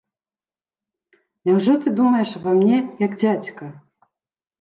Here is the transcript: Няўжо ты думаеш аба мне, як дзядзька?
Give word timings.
Няўжо 1.49 1.75
ты 1.83 1.89
думаеш 1.99 2.29
аба 2.39 2.51
мне, 2.61 2.77
як 3.05 3.13
дзядзька? 3.25 3.63